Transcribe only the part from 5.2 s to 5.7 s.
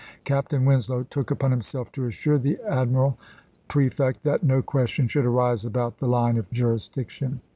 arise